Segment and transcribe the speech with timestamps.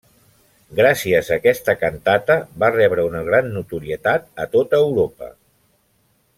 [0.77, 5.33] Gràcies a aquesta cantata va rebre una gran notorietat a tota Europa.